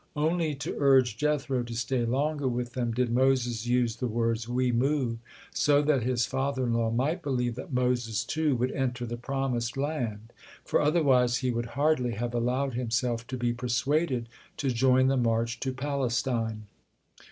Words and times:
Only 0.15 0.55
to 0.55 0.75
urge 0.79 1.15
Jethro 1.15 1.61
to 1.61 1.75
stay 1.75 2.05
longer 2.05 2.47
with 2.47 2.73
them 2.73 2.91
did 2.91 3.11
Moses 3.11 3.67
use 3.67 3.97
the 3.97 4.07
words 4.07 4.49
"we 4.49 4.71
move," 4.71 5.19
so 5.53 5.83
that 5.83 6.01
his 6.01 6.25
father 6.25 6.63
in 6.63 6.73
law 6.73 6.89
might 6.89 7.21
believe 7.21 7.53
that 7.53 7.71
Moses 7.71 8.23
too 8.23 8.55
would 8.55 8.71
enter 8.71 9.05
the 9.05 9.15
promised 9.15 9.77
land, 9.77 10.33
for 10.65 10.81
otherwise 10.81 11.37
he 11.45 11.51
would 11.51 11.67
hardly 11.77 12.13
have 12.13 12.33
allowed 12.33 12.73
himself 12.73 13.27
to 13.27 13.37
be 13.37 13.53
persuaded 13.53 14.27
to 14.57 14.71
join 14.71 15.05
the 15.05 15.17
march 15.17 15.59
to 15.59 15.71
Palestine. 15.71 16.63